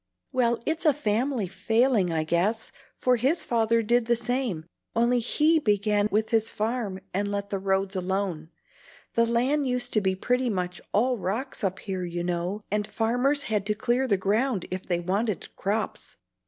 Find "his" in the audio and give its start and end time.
3.17-3.45, 6.31-6.49